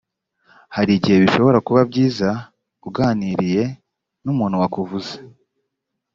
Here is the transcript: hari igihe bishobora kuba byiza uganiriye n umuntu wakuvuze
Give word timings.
hari 0.75 0.91
igihe 0.97 1.17
bishobora 1.23 1.59
kuba 1.67 1.81
byiza 1.89 2.29
uganiriye 2.87 3.63
n 4.23 4.25
umuntu 4.33 4.55
wakuvuze 4.61 5.13